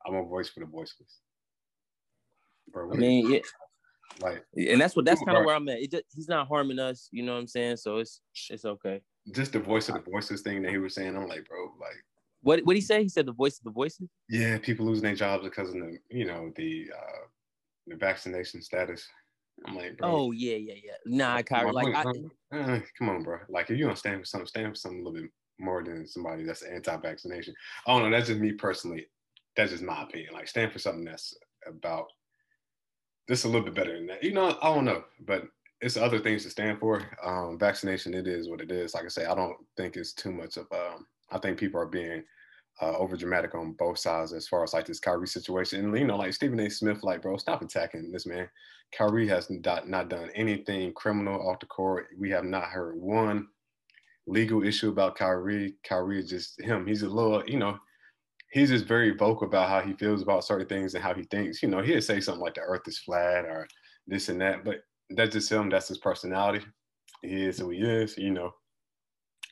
[0.04, 1.20] I'm a voice for the voiceless.
[2.72, 3.38] Bro, I mean, yeah.
[4.20, 5.90] Like, and that's what that's kind of where I'm at.
[5.90, 7.76] Just, he's not harming us, you know what I'm saying?
[7.76, 9.00] So it's it's okay.
[9.32, 12.04] Just the voice of the voices thing that he was saying, I'm like, bro, like,
[12.42, 13.02] what what he say?
[13.02, 14.08] He said the voice of the voices.
[14.28, 17.26] Yeah, people losing their jobs because of the you know the uh
[17.86, 19.06] the vaccination status.
[19.66, 20.08] I'm like, bro.
[20.08, 20.92] Oh yeah, yeah, yeah.
[21.06, 23.38] Nah, Kyrie, like, I, uh, come on, bro.
[23.48, 26.06] Like, if you don't stand for something, stand for something a little bit more than
[26.06, 27.54] somebody that's anti-vaccination.
[27.86, 28.16] I don't know.
[28.16, 29.06] That's just me personally.
[29.56, 30.34] That's just my opinion.
[30.34, 31.34] Like, stand for something that's
[31.66, 32.06] about
[33.28, 34.22] this a little bit better than that.
[34.22, 35.44] You know, I don't know, but
[35.84, 37.02] it's other things to stand for.
[37.22, 38.94] Um, vaccination, it is what it is.
[38.94, 40.66] Like I say, I don't think it's too much of.
[40.72, 42.24] Um, I think people are being
[42.80, 45.84] uh, over dramatic on both sides as far as like this Kyrie situation.
[45.84, 46.70] And you know, like Stephen A.
[46.70, 48.48] Smith, like, bro, stop attacking this man.
[48.96, 52.06] Kyrie has not, not done anything criminal off the court.
[52.18, 53.48] We have not heard one
[54.26, 55.74] legal issue about Kyrie.
[55.86, 56.86] Kyrie is just him.
[56.86, 57.76] He's a little, you know,
[58.52, 61.62] he's just very vocal about how he feels about certain things and how he thinks.
[61.62, 63.68] You know, he'll say something like the earth is flat or
[64.06, 64.78] this and that, but
[65.10, 65.68] that's just him.
[65.70, 66.64] That's his personality.
[67.22, 68.52] He is who he is, you know.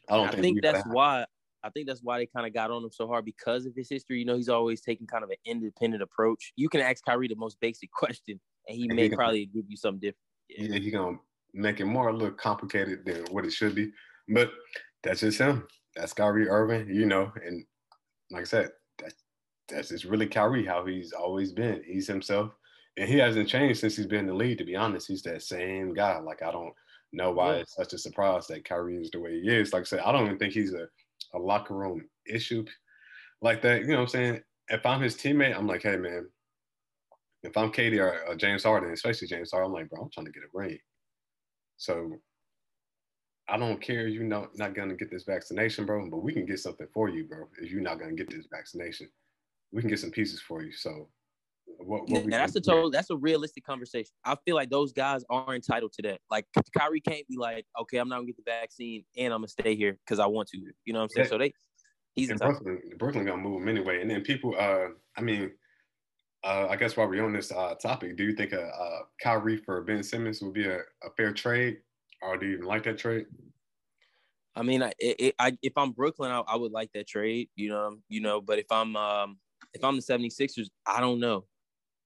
[0.09, 1.25] I don't I think, think that's why
[1.65, 3.89] I think that's why they kind of got on him so hard because of his
[3.89, 4.19] history.
[4.19, 6.53] You know, he's always taking kind of an independent approach.
[6.57, 9.63] You can ask Kyrie the most basic question, and he and may he probably gonna,
[9.63, 10.17] give you something different.
[10.49, 11.19] Yeah, yeah he's gonna
[11.55, 13.93] make it more a little complicated than what it should be.
[14.29, 14.51] But
[15.03, 15.67] that's just him.
[15.95, 17.33] That's Kyrie Irving, you know.
[17.45, 17.65] And
[18.31, 19.15] like I said, that's
[19.69, 21.83] that's just really Kyrie, how he's always been.
[21.87, 22.53] He's himself,
[22.97, 24.59] and he hasn't changed since he's been in the league.
[24.59, 26.19] To be honest, he's that same guy.
[26.19, 26.73] Like I don't
[27.13, 27.61] know why yeah.
[27.61, 29.73] it's such a surprise that Kyrie is the way he is.
[29.73, 30.87] Like I said, I don't even think he's a
[31.35, 32.65] a locker room issue
[33.41, 33.83] like that.
[33.83, 34.41] You know what I'm saying?
[34.69, 36.29] If I'm his teammate, I'm like, hey man,
[37.43, 40.27] if I'm KD or, or James Harden, especially James Harden, I'm like, bro, I'm trying
[40.27, 40.79] to get a ring.
[41.77, 42.13] So
[43.49, 46.61] I don't care you're not, not gonna get this vaccination, bro, but we can get
[46.61, 47.49] something for you, bro.
[47.61, 49.09] If you're not gonna get this vaccination,
[49.73, 50.73] we can get some pieces for you.
[50.73, 51.09] So
[51.79, 54.11] what, what that's a total that's a realistic conversation.
[54.25, 56.21] I feel like those guys are entitled to that.
[56.31, 56.47] Like
[56.77, 59.75] Kyrie can't be like, okay, I'm not gonna get the vaccine and I'm gonna stay
[59.75, 60.59] here because I want to.
[60.59, 61.25] You know what I'm saying?
[61.27, 61.31] Yeah.
[61.31, 61.53] So they
[62.15, 62.81] he's in Brooklyn.
[62.99, 64.01] Brooklyn gonna move him anyway.
[64.01, 65.51] And then people, uh, I mean,
[66.45, 69.57] uh, I guess while we're on this uh, topic, do you think a, a Kyrie
[69.57, 71.79] for Ben Simmons would be a, a, fair trade,
[72.21, 73.27] or do you even like that trade?
[74.57, 77.49] I mean, I, it, I if I'm Brooklyn, I, I, would like that trade.
[77.55, 78.41] You know, you know.
[78.41, 79.39] But if I'm um,
[79.73, 81.45] if I'm the 76ers, I don't know.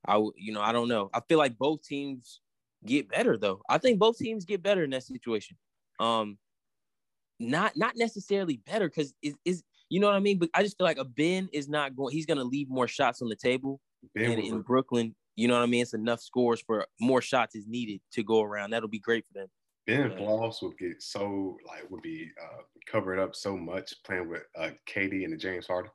[0.06, 1.10] I you know I don't know.
[1.12, 2.40] I feel like both teams
[2.84, 3.60] get better though.
[3.68, 5.56] I think both teams get better in that situation.
[5.98, 6.38] Um,
[7.38, 10.38] not not necessarily better because is is you know what I mean.
[10.38, 12.12] But I just feel like a Ben is not going.
[12.12, 13.80] He's going to leave more shots on the table.
[14.14, 15.82] Ben and in Brooklyn, you know what I mean.
[15.82, 18.70] It's enough scores for more shots is needed to go around.
[18.70, 19.48] That'll be great for them.
[19.86, 20.16] Ben yeah.
[20.16, 24.70] Floss would get so like would be uh, covered up so much playing with uh,
[24.88, 25.90] KD and the James Harden.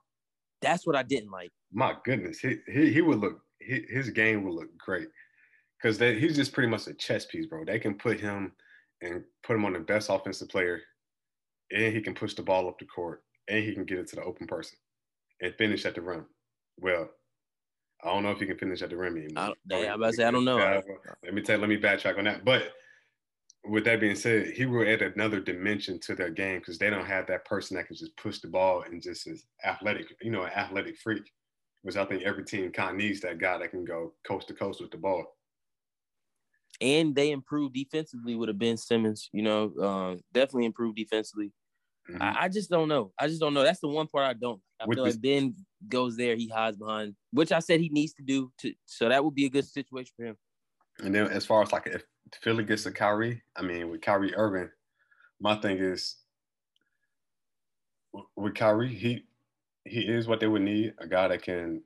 [0.62, 1.52] That's what I didn't like.
[1.72, 5.08] My goodness, he he, he would look his game will look great
[5.82, 7.66] because he's just pretty much a chess piece, bro.
[7.66, 8.52] They can put him
[9.02, 10.82] and put him on the best offensive player,
[11.72, 14.16] and he can push the ball up the court, and he can get it to
[14.16, 14.78] the open person
[15.42, 16.26] and finish at the rim.
[16.78, 17.10] Well,
[18.04, 19.54] I don't know if he can finish at the rim anymore.
[19.72, 20.58] I, am about to say I don't know.
[21.24, 21.60] let me tell.
[21.60, 22.46] Let me backtrack on that.
[22.46, 22.72] But
[23.66, 27.06] with that being said, he will add another dimension to their game because they don't
[27.06, 30.44] have that person that can just push the ball and just is athletic, you know,
[30.44, 31.32] an athletic freak.
[31.84, 34.54] Which I think every team kind of needs that guy that can go coast to
[34.54, 35.26] coast with the ball.
[36.80, 39.30] And they improved defensively with a Ben Simmons.
[39.34, 41.52] You know, um, definitely improved defensively.
[42.10, 42.22] Mm-hmm.
[42.22, 43.12] I, I, just don't know.
[43.20, 43.64] I just don't know.
[43.64, 44.60] That's the one part I don't.
[44.80, 45.56] I with feel this- like Ben
[45.88, 48.52] goes there, he hides behind, which I said he needs to do.
[48.60, 50.38] To so that would be a good situation for him.
[51.00, 52.04] And then as far as like if
[52.42, 54.70] Philly gets a Kyrie, I mean with Kyrie Irving,
[55.40, 56.18] my thing is
[58.36, 59.24] with Kyrie, he
[59.92, 61.84] he is what they would need, a guy that can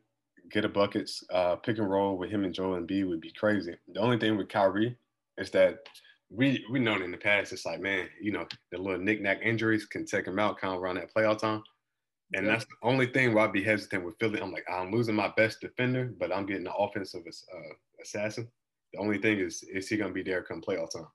[0.51, 3.75] get a buckets, uh, pick and roll with him and Joel Embiid would be crazy.
[3.93, 4.95] The only thing with Kyrie
[5.37, 5.79] is that
[6.29, 9.85] we we known in the past, it's like, man, you know, the little knick-knack injuries
[9.85, 11.63] can take him out kind of around that playoff time.
[12.33, 12.51] And yeah.
[12.51, 14.41] that's the only thing where I'd be hesitant with Philly.
[14.41, 18.47] I'm like, I'm losing my best defender, but I'm getting the offensive uh, assassin.
[18.93, 21.07] The only thing is, is he gonna be there come playoff time?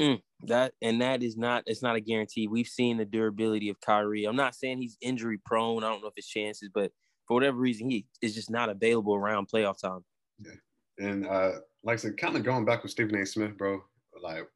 [0.00, 2.46] Mm, that and that is not it's not a guarantee.
[2.46, 4.24] We've seen the durability of Kyrie.
[4.24, 5.82] I'm not saying he's injury prone.
[5.82, 6.92] I don't know if his chances, but
[7.26, 10.04] for whatever reason, he is just not available around playoff time.
[10.38, 11.06] Yeah.
[11.06, 13.26] And uh, like I said, kind of going back with Stephen A.
[13.26, 13.80] Smith, bro.
[14.22, 14.46] Like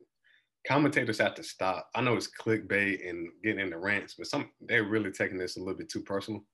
[0.67, 1.89] commentators have to stop.
[1.95, 5.61] I know it's clickbait and getting into rants, but some they're really taking this a
[5.61, 6.45] little bit too personal.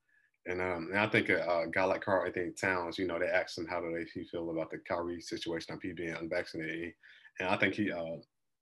[0.45, 3.19] And, um, and I think a, a guy like Karl, I think Towns, you know,
[3.19, 6.15] they asked him how do they he feel about the Kyrie situation of he being
[6.15, 6.93] unvaccinated,
[7.39, 8.17] and I think he, uh,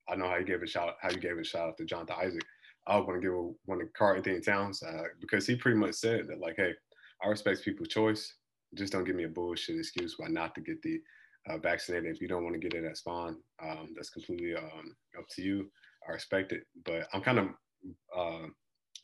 [0.10, 2.16] I know how you gave a shout, how you gave a shout out to Jonathan
[2.20, 2.44] Isaac.
[2.88, 6.28] I want to give a, one to Karl-Anthony Towns uh, because he pretty much said
[6.28, 6.74] that like, hey,
[7.24, 8.34] I respect people's choice.
[8.76, 11.00] Just don't give me a bullshit excuse why not to get the
[11.50, 12.14] uh, vaccinated.
[12.14, 13.36] If you don't want to get it, that's fine.
[13.62, 15.70] Um, that's completely um, up to you.
[16.08, 17.48] I respect it, but I'm kind of
[18.18, 18.48] uh,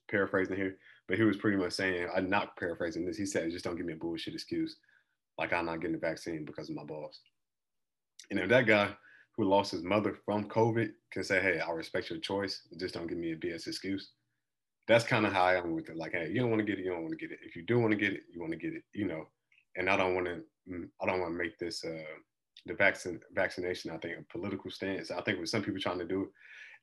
[0.09, 0.77] paraphrasing here.
[1.07, 3.17] But he was pretty much saying, I'm not paraphrasing this.
[3.17, 4.77] He said, just don't give me a bullshit excuse,
[5.37, 7.19] like I'm not getting the vaccine because of my boss.
[8.31, 8.95] And if that guy
[9.35, 13.07] who lost his mother from COVID can say, hey, I respect your choice, just don't
[13.07, 14.11] give me a BS excuse
[14.87, 15.97] that's kind of how I am with it.
[15.97, 17.39] Like, hey, you don't want to get it, you don't want to get it.
[17.43, 18.83] If you do want to get it, you want to get it.
[18.93, 19.25] You know,
[19.75, 20.41] and I don't want to.
[20.69, 22.03] Mm, I don't want to make this uh,
[22.65, 23.91] the vaccine vaccination.
[23.91, 25.11] I think a political stance.
[25.11, 26.29] I think with some people trying to do,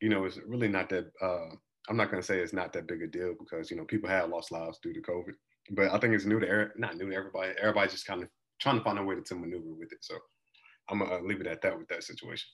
[0.00, 1.10] you know, it's really not that.
[1.20, 1.54] Uh,
[1.88, 4.08] I'm not going to say it's not that big a deal because you know people
[4.08, 5.32] have lost lives due to COVID,
[5.72, 7.52] but I think it's new to not new to everybody.
[7.58, 8.28] Everybody's just kind of
[8.60, 9.98] trying to find a way to, to maneuver with it.
[10.02, 10.16] So
[10.90, 12.48] I'm gonna uh, leave it at that with that situation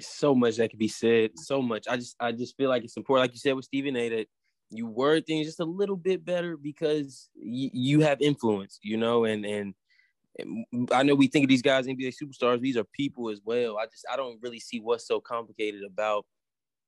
[0.00, 1.30] so much that could be said.
[1.36, 1.86] So much.
[1.88, 4.26] I just I just feel like it's important, like you said with Stephen A, that
[4.70, 9.24] you word things just a little bit better because y- you have influence, you know,
[9.24, 9.74] and and
[10.92, 12.60] I know we think of these guys NBA superstars.
[12.60, 13.78] These are people as well.
[13.78, 16.24] I just I don't really see what's so complicated about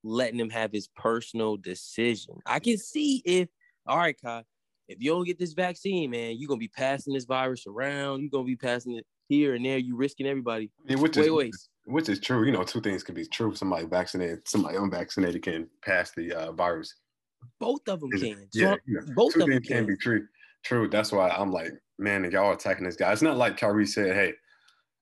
[0.03, 2.37] letting him have his personal decision.
[2.47, 3.49] I can see if
[3.87, 4.17] all right,
[4.89, 8.21] if you don't get this vaccine, man, you're gonna be passing this virus around.
[8.21, 9.79] You're gonna be passing it here and there.
[9.79, 10.71] You risking everybody.
[10.85, 11.55] Mean, which wait, is, wait
[11.87, 12.45] which is true.
[12.45, 13.55] You know, two things can be true.
[13.55, 16.95] Somebody vaccinated, somebody unvaccinated can pass the uh, virus.
[17.61, 18.49] Both of them can.
[18.53, 19.77] Yeah, so both two of them can.
[19.79, 20.27] can be true.
[20.65, 20.89] True.
[20.89, 23.13] That's why I'm like, man, y'all attacking this guy.
[23.13, 24.33] It's not like Kyrie said, "Hey,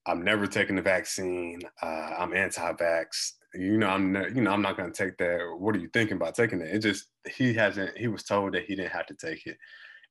[0.05, 1.61] I'm never taking the vaccine.
[1.81, 3.33] Uh, I'm anti-vax.
[3.55, 5.39] You know, I'm ne- you know, I'm not to take that.
[5.57, 6.73] What are you thinking about taking it?
[6.73, 7.97] It just he hasn't.
[7.97, 9.57] He was told that he didn't have to take it,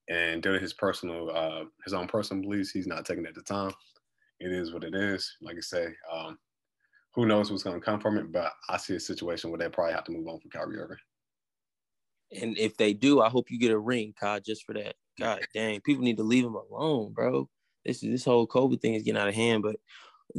[0.09, 3.35] and due to his personal, uh, his own personal beliefs, he's not taking it at
[3.35, 3.73] the time.
[4.39, 5.37] It is what it is.
[5.41, 6.39] Like I say, um,
[7.15, 8.33] who knows what's to come from it?
[8.33, 10.97] But I see a situation where they probably have to move on from Kyrie Irving.
[12.41, 14.95] And if they do, I hope you get a ring, Kai, just for that.
[15.19, 17.49] God dang, people need to leave him alone, bro.
[17.85, 19.63] This is this whole COVID thing is getting out of hand.
[19.63, 19.77] But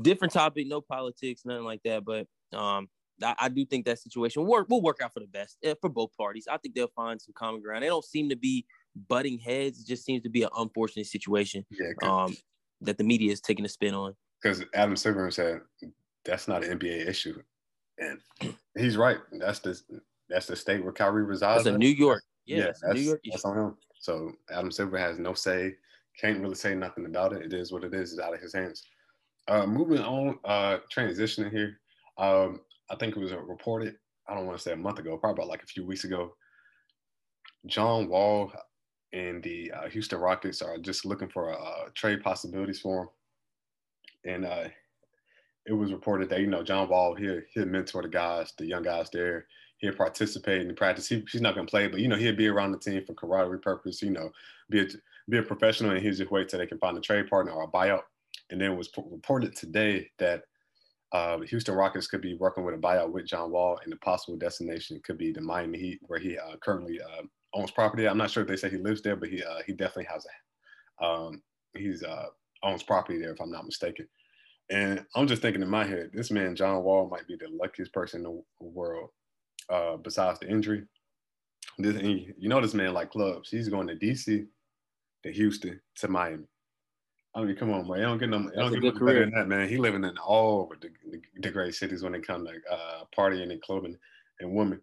[0.02, 2.04] different topic, no politics, nothing like that.
[2.04, 2.90] But um,
[3.22, 5.90] I, I do think that situation work will work out for the best eh, for
[5.90, 6.48] both parties.
[6.50, 7.84] I think they'll find some common ground.
[7.84, 8.66] They don't seem to be
[9.08, 9.82] butting heads.
[9.82, 11.66] It just seems to be an unfortunate situation.
[11.72, 12.36] Yeah, um,
[12.82, 14.16] that the media is taking a spin on.
[14.42, 15.62] Because Adam Silver said
[16.26, 17.42] that's not an NBA issue,
[17.98, 18.20] and
[18.78, 19.18] he's right.
[19.32, 19.80] That's the
[20.30, 21.64] that's the state where Kyrie resides.
[21.64, 22.24] That's a New York.
[22.46, 23.22] Yeah, yeah that's, New York.
[23.30, 23.78] That's on him.
[24.00, 25.76] So Adam Silver has no say.
[26.20, 27.42] Can't really say nothing about it.
[27.42, 28.12] It is what it is.
[28.12, 28.84] It's out of his hands.
[29.48, 31.80] Uh, moving on, uh, transitioning here.
[32.18, 33.96] Um, I think it was reported.
[34.28, 36.36] I don't want to say a month ago, probably about like a few weeks ago.
[37.66, 38.52] John Wall
[39.14, 43.10] and the uh, Houston Rockets are just looking for uh, trade possibilities for him.
[44.26, 44.70] And uh,
[45.66, 48.84] it was reported that you know John Wall he he'll mentor the guys, the young
[48.84, 49.48] guys there.
[49.78, 51.08] He'll participate in the practice.
[51.08, 53.60] He, he's not gonna play, but you know he'll be around the team for camaraderie
[53.60, 54.02] purpose.
[54.02, 54.32] You know,
[54.70, 54.88] be a
[55.30, 57.64] be a professional, and he's just wait till they can find a trade partner or
[57.64, 58.04] a buyout.
[58.50, 60.44] And then it was reported today that
[61.14, 64.38] uh, Houston Rockets could be working with a buyout with John Wall, and the possible
[64.38, 67.22] destination could be the Miami Heat, where he uh, currently uh,
[67.54, 68.08] owns property.
[68.08, 70.26] I'm not sure if they say he lives there, but he uh, he definitely has
[70.26, 71.42] a um,
[71.78, 72.26] he's uh,
[72.64, 74.08] owns property there, if I'm not mistaken.
[74.70, 77.94] And I'm just thinking in my head, this man John Wall might be the luckiest
[77.94, 79.10] person in the world,
[79.70, 80.84] uh, besides the injury.
[81.78, 83.50] This, you know, this man like clubs.
[83.50, 84.46] He's going to DC,
[85.24, 86.46] to Houston, to Miami.
[87.36, 88.00] I mean, come on, man.
[88.00, 89.68] You don't get no, don't get no better than that, man.
[89.68, 93.52] He living in all the, the, the great cities when it comes to uh, partying
[93.52, 93.98] and clubbing
[94.40, 94.80] and women.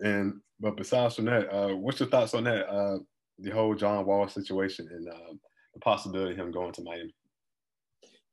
[0.00, 2.68] And but besides from that, uh, what's your thoughts on that?
[2.68, 2.98] Uh,
[3.38, 5.34] the whole John Wall situation and uh,
[5.74, 7.14] the possibility of him going to Miami.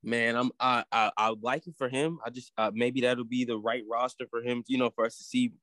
[0.04, 2.20] Man, I'm I I, I like it for him.
[2.24, 4.64] I just uh, maybe that'll be the right roster for him.
[4.68, 5.54] You know, for us to see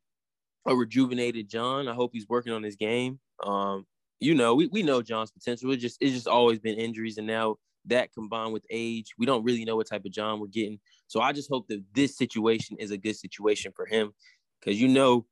[0.66, 1.86] a rejuvenated John.
[1.86, 3.20] I hope he's working on his game.
[3.44, 3.86] Um,
[4.20, 5.70] you know, we, we know John's potential.
[5.72, 7.56] It just it's just always been injuries, and now
[7.86, 10.78] that combined with age, we don't really know what type of John we're getting.
[11.08, 14.12] So I just hope that this situation is a good situation for him,
[14.60, 15.26] because you know,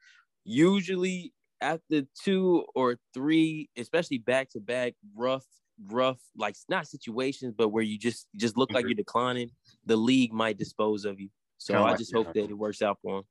[0.44, 5.44] usually after two or three, especially back to back rough,
[5.86, 8.88] rough, like not situations, but where you just just look like mm-hmm.
[8.90, 9.50] you're declining,
[9.86, 11.28] the league might dispose of you.
[11.58, 13.24] So kinda I just hope that it works out for him.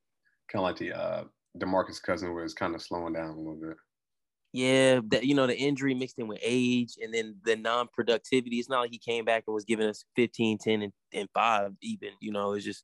[0.51, 1.23] Kind of like the uh
[1.57, 3.75] Demarcus Cousin was kind of slowing down a little bit.
[4.51, 8.57] Yeah, that you know the injury mixed in with age and then the non-productivity.
[8.57, 11.71] It's not like he came back and was giving us 15, 10, and, and five
[11.81, 12.09] even.
[12.19, 12.83] You know, it's just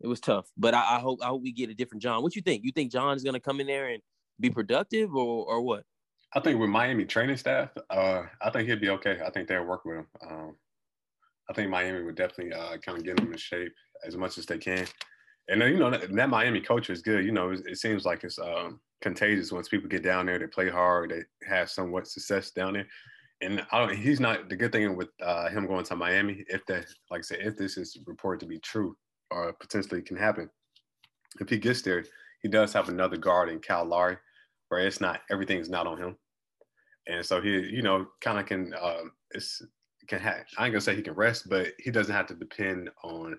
[0.00, 0.46] it was tough.
[0.56, 2.22] But I, I hope I hope we get a different John.
[2.22, 2.64] What you think?
[2.64, 4.02] You think John is gonna come in there and
[4.40, 5.84] be productive or or what?
[6.34, 9.18] I think with Miami training staff, uh, I think he'd be okay.
[9.24, 10.06] I think they'll work with him.
[10.28, 10.56] Um,
[11.48, 13.72] I think Miami would definitely uh, kind of get him in shape
[14.06, 14.86] as much as they can.
[15.48, 17.24] And then, you know, that, that Miami culture is good.
[17.24, 20.38] You know, it, it seems like it's um, contagious once people get down there.
[20.38, 21.10] They play hard.
[21.10, 22.86] They have somewhat success down there.
[23.40, 23.96] And I don't.
[23.96, 26.44] He's not the good thing with uh, him going to Miami.
[26.48, 28.96] If that, like I said, if this is reported to be true
[29.30, 30.50] or potentially can happen,
[31.40, 32.04] if he gets there,
[32.42, 34.16] he does have another guard in Kyle Lowry,
[34.68, 36.16] where it's not everything's not on him,
[37.06, 38.74] and so he, you know, kind of can.
[38.74, 39.62] Um, it's
[40.08, 40.44] can have.
[40.58, 43.38] I ain't gonna say he can rest, but he doesn't have to depend on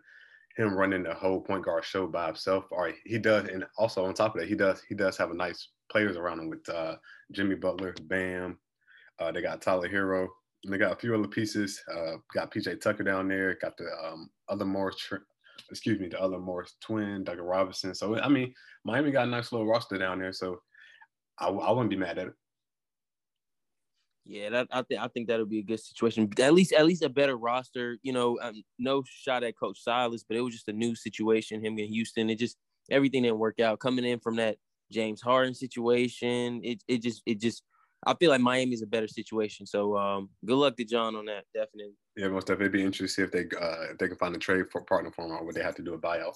[0.59, 2.65] him running the whole point guard show by himself.
[2.71, 5.31] All right, he does, and also on top of that, he does he does have
[5.31, 6.95] a nice players around him with uh,
[7.31, 8.59] Jimmy Butler, Bam.
[9.19, 10.27] Uh, they got Tyler Herro.
[10.65, 11.81] And they got a few other pieces.
[11.89, 13.55] Uh, got PJ Tucker down there.
[13.61, 14.97] Got the um, other Morris,
[15.71, 17.95] excuse me, the other Morris twin, Duncan Robinson.
[17.95, 20.33] So I mean, Miami got a nice little roster down there.
[20.33, 20.61] So
[21.39, 22.33] I, I wouldn't be mad at it.
[24.25, 26.29] Yeah, that, I think I think that'll be a good situation.
[26.39, 27.97] At least at least a better roster.
[28.03, 31.63] You know, um, no shot at Coach Silas, but it was just a new situation.
[31.63, 32.57] Him in Houston, it just
[32.91, 33.79] everything didn't work out.
[33.79, 34.57] Coming in from that
[34.91, 37.63] James Harden situation, it it just it just
[38.05, 39.65] I feel like Miami's a better situation.
[39.65, 41.95] So um, good luck to John on that, definitely.
[42.15, 42.65] Yeah, most definitely.
[42.65, 45.25] It'd be interesting if they uh, if they can find a trade for partner for
[45.25, 46.35] him or would they have to do a buyout.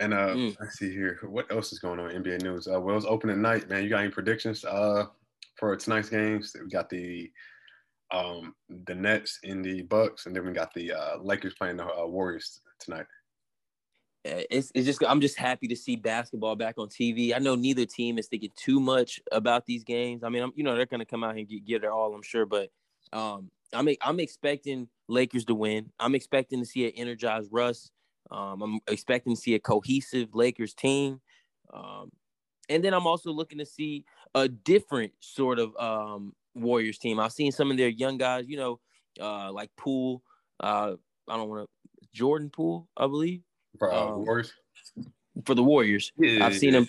[0.00, 0.56] And uh, mm.
[0.58, 2.66] let's see here, what else is going on in NBA news?
[2.66, 3.84] Uh, well, it's opening night, man.
[3.84, 4.64] You got any predictions?
[4.64, 5.06] Uh,
[5.64, 6.54] for tonight's games.
[6.60, 7.30] We got the
[8.12, 11.86] um, the Nets in the Bucks, and then we got the uh, Lakers playing the
[11.86, 13.06] uh, Warriors tonight.
[14.26, 17.34] It's, it's just I'm just happy to see basketball back on TV.
[17.34, 20.22] I know neither team is thinking too much about these games.
[20.22, 22.22] I mean, I'm, you know they're gonna come out and get, get it all, I'm
[22.22, 22.68] sure, but
[23.14, 25.90] um, I'm I'm expecting Lakers to win.
[25.98, 27.90] I'm expecting to see an energized Russ.
[28.30, 31.20] Um, I'm expecting to see a cohesive Lakers team.
[31.72, 32.10] Um,
[32.68, 37.20] and then I'm also looking to see a different sort of um, Warriors team.
[37.20, 38.80] I've seen some of their young guys, you know,
[39.20, 40.22] uh, like Poole.
[40.60, 40.94] Uh,
[41.28, 43.42] I don't want to Jordan Poole, I believe.
[43.78, 44.52] For uh, um, Warriors.
[45.44, 46.86] For the Warriors, yeah, I've seen him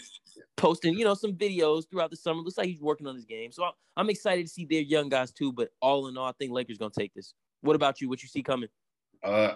[0.55, 2.41] posting, you know, some videos throughout the summer.
[2.41, 3.51] Looks like he's working on his game.
[3.51, 5.51] So I'm excited to see their young guys too.
[5.51, 7.33] But all in all, I think Lakers gonna take this.
[7.61, 8.09] What about you?
[8.09, 8.69] What you see coming?
[9.23, 9.55] Uh,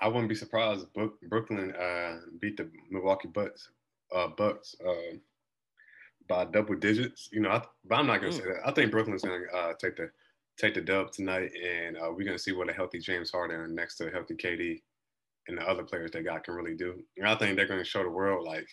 [0.00, 3.68] I wouldn't be surprised if Brooklyn uh, beat the Milwaukee Bucks.
[4.14, 4.74] Uh, Bucks.
[4.86, 5.18] Uh,
[6.28, 7.28] by double digits.
[7.32, 8.36] You know, I, but I'm not gonna mm.
[8.36, 8.66] say that.
[8.66, 10.10] I think Brooklyn's gonna uh, take the
[10.58, 13.96] take the dub tonight, and uh, we're gonna see what a healthy James Harden next
[13.96, 14.80] to a healthy KD
[15.48, 17.02] and the other players they got can really do.
[17.16, 18.68] And I think they're gonna show the world like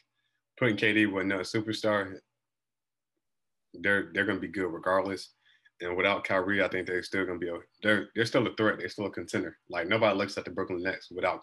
[0.60, 2.18] putting KD with another superstar.
[3.74, 5.32] They're they're gonna be good regardless.
[5.82, 8.80] And without Kyrie, I think they're still gonna be a they're they're still a threat.
[8.80, 9.58] They're still a contender.
[9.70, 11.41] Like nobody looks at the Brooklyn Nets without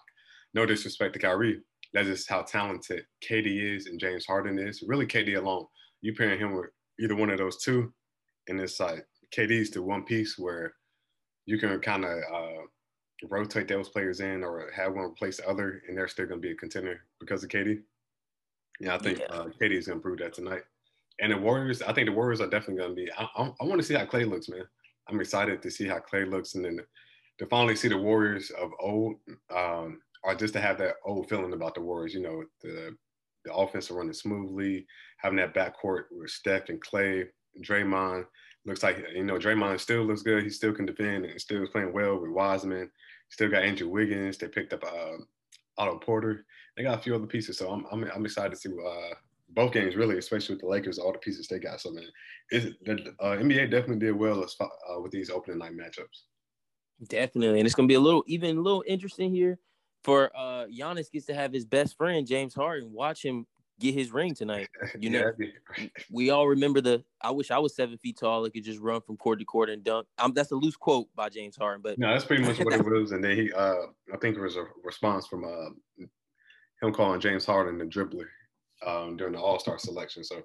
[0.54, 1.60] no disrespect to Kyrie.
[1.92, 4.82] That's just how talented KD is and James Harden is.
[4.86, 5.66] Really, KD alone
[6.02, 6.66] you pairing him with
[7.00, 7.92] either one of those two,
[8.48, 10.74] and it's like KD's the one piece where
[11.46, 12.62] you can kind of uh,
[13.28, 16.46] rotate those players in or have one replace the other, and they're still going to
[16.46, 17.80] be a contender because of KD.
[18.80, 19.26] Yeah, I think yeah.
[19.26, 20.62] uh, KD is going to prove that tonight.
[21.20, 23.10] And the Warriors, I think the Warriors are definitely going to be.
[23.16, 24.64] I, I, I want to see how Klay looks, man.
[25.08, 26.80] I'm excited to see how Klay looks, and then
[27.38, 29.16] to finally see the Warriors of old,
[29.54, 32.14] um, or just to have that old feeling about the Warriors.
[32.14, 32.96] You know, the
[33.44, 34.86] the offense running smoothly,
[35.18, 38.26] having that backcourt with Steph and Klay, and Draymond.
[38.64, 40.44] Looks like you know Draymond still looks good.
[40.44, 42.90] He still can defend and still is playing well with Wiseman.
[43.28, 44.38] Still got Andrew Wiggins.
[44.38, 45.16] They picked up uh,
[45.78, 46.44] Otto Porter.
[46.76, 49.14] They got a few other pieces, so I'm I'm, I'm excited to see uh,
[49.50, 51.80] both games really, especially with the Lakers, all the pieces they got.
[51.80, 52.04] So man,
[52.50, 56.22] is the uh, NBA definitely did well as, uh, with these opening night matchups.
[57.08, 59.58] Definitely, and it's gonna be a little even a little interesting here
[60.02, 63.46] for uh Giannis gets to have his best friend James Harden watch him
[63.82, 64.68] get his ring tonight.
[64.98, 65.86] You know, yeah.
[66.10, 67.02] we all remember the.
[67.20, 68.44] I wish I was seven feet tall.
[68.44, 70.06] I could just run from court to court and dunk.
[70.18, 72.84] Um, that's a loose quote by James Harden, but no, that's pretty much what it
[72.88, 73.12] was.
[73.12, 76.04] And then he, uh, I think it was a response from uh,
[76.80, 78.26] him calling James Harden the dribbler
[78.86, 80.24] um, during the All Star selection.
[80.24, 80.42] So.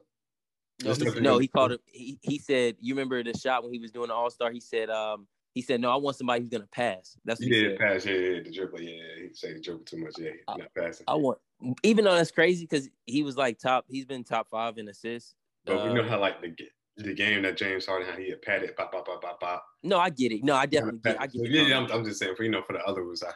[0.84, 1.80] No, he, no, he called him.
[1.86, 4.52] He, he said, "You remember the shot when he was doing the All Star?
[4.52, 5.28] He said, um,
[5.58, 8.06] he said, "No, I want somebody who's gonna pass." That's what yeah, pass.
[8.06, 8.80] Yeah, yeah, the dribble.
[8.80, 10.14] Yeah, he said the dribble too much.
[10.20, 11.04] Yeah, I, not passing.
[11.08, 11.40] I want,
[11.82, 13.86] even though that's crazy because he was like top.
[13.90, 15.34] He's been top five in assists.
[15.66, 16.54] But uh, we know uh, how like the
[16.98, 19.66] the game that James Harden had, he had patted pop pop pop pop pop.
[19.82, 20.44] No, I get it.
[20.44, 21.20] No, I definitely get.
[21.20, 21.50] I get so, it.
[21.50, 23.32] Yeah, I'm, I'm, just saying for you know for the others, I,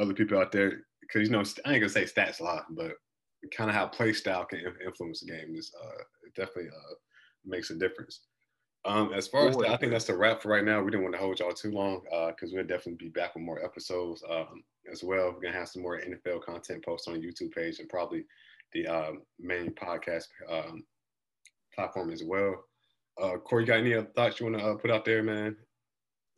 [0.00, 2.92] other people out there because you know I ain't gonna say stats a lot, but
[3.52, 6.94] kind of how play style can influence the game is uh, it definitely uh,
[7.44, 8.20] makes a difference.
[8.86, 10.80] Um, as far as I think that's the wrap for right now.
[10.80, 13.42] We didn't want to hold y'all too long because uh, we'll definitely be back with
[13.42, 15.32] more episodes um, as well.
[15.32, 18.24] We're gonna have some more NFL content posts on YouTube page and probably
[18.72, 20.84] the um, main podcast um,
[21.74, 22.64] platform as well.
[23.20, 25.56] Uh, Corey, you got any other thoughts you want to uh, put out there, man?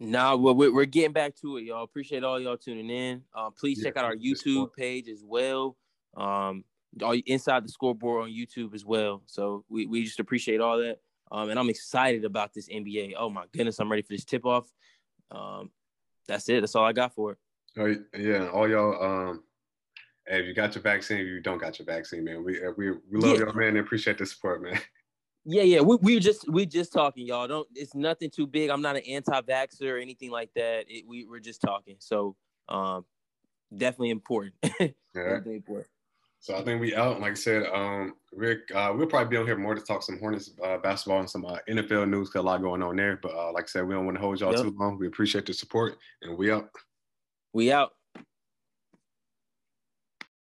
[0.01, 1.83] Nah, well, we're getting back to it, y'all.
[1.83, 3.23] Appreciate all y'all tuning in.
[3.35, 5.77] Uh, please check out our YouTube page as well.
[6.17, 6.65] Um,
[7.03, 9.23] all inside the scoreboard on YouTube as well.
[9.27, 10.99] So we, we just appreciate all that.
[11.31, 13.15] Um, and I'm excited about this NBA.
[13.17, 14.69] Oh my goodness, I'm ready for this tip off.
[15.31, 15.71] Um,
[16.27, 16.61] that's it.
[16.61, 17.39] That's all I got for it.
[17.79, 19.03] Oh, yeah, all y'all.
[19.03, 19.43] Um,
[20.27, 22.91] hey, if you got your vaccine, if you don't got your vaccine, man, we we
[22.91, 23.47] we love yeah.
[23.47, 23.69] y'all, man.
[23.69, 24.81] And appreciate the support, man.
[25.51, 27.49] Yeah, yeah, we we just we just talking, y'all.
[27.49, 27.67] Don't.
[27.75, 28.69] It's nothing too big.
[28.69, 30.85] I'm not an anti-vaxxer or anything like that.
[30.89, 31.97] It, we we're just talking.
[32.01, 32.37] So,
[32.69, 33.07] um,
[33.75, 34.57] definitely important.
[34.63, 34.89] yeah.
[35.15, 35.87] Definitely important.
[36.41, 37.21] So I think we out.
[37.21, 40.19] Like I said, um, Rick, uh, we'll probably be on here more to talk some
[40.19, 42.31] Hornets uh, basketball and some uh, NFL news.
[42.31, 43.19] Cause a lot going on there.
[43.21, 44.63] But uh, like I said, we don't want to hold y'all yep.
[44.63, 44.99] too long.
[44.99, 46.71] We appreciate the support, and we out.
[47.53, 47.93] We out.